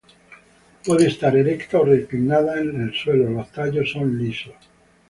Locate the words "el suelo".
2.81-3.29